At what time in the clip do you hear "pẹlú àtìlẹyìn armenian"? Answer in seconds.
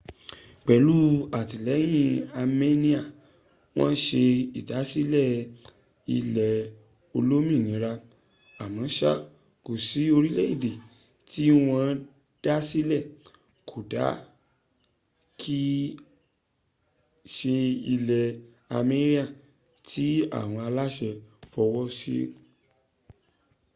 0.65-3.05